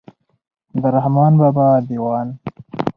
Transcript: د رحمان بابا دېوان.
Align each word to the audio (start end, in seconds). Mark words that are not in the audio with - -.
د 0.81 0.83
رحمان 0.95 1.33
بابا 1.41 1.67
دېوان. 1.87 2.27